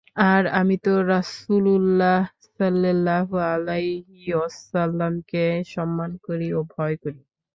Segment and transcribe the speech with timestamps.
[0.25, 2.21] আর আমিতো রাসূলুল্লাহ
[2.49, 5.43] সাল্লাল্লাহু আলাইহি ওয়াসাল্লামকে
[5.73, 7.21] সম্মান করি ও ভয় করি।